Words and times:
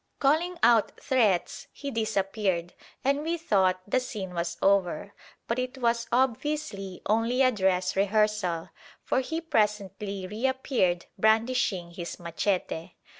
Calling 0.17 0.57
out 0.63 0.99
threats, 0.99 1.67
he 1.71 1.91
disappeared, 1.91 2.73
and 3.03 3.21
we 3.21 3.37
thought 3.37 3.81
the 3.87 3.99
scene 3.99 4.33
was 4.33 4.57
over; 4.59 5.13
but 5.47 5.59
it 5.59 5.77
was 5.77 6.07
obviously 6.11 7.03
only 7.05 7.43
a 7.43 7.51
dress 7.51 7.95
rehearsal, 7.95 8.71
for 9.03 9.19
he 9.19 9.39
presently 9.39 10.25
reappeared 10.25 11.05
brandishing 11.19 11.91
his 11.91 12.19
machete. 12.19 12.93